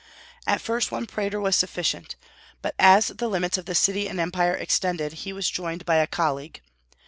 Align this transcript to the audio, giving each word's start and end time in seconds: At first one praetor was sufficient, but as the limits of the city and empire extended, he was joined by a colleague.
At 0.47 0.61
first 0.61 0.91
one 0.91 1.05
praetor 1.05 1.39
was 1.39 1.55
sufficient, 1.55 2.15
but 2.63 2.73
as 2.79 3.09
the 3.09 3.27
limits 3.29 3.59
of 3.59 3.67
the 3.67 3.75
city 3.75 4.09
and 4.09 4.19
empire 4.19 4.55
extended, 4.55 5.13
he 5.13 5.31
was 5.31 5.47
joined 5.47 5.85
by 5.85 5.97
a 5.97 6.07
colleague. 6.07 6.59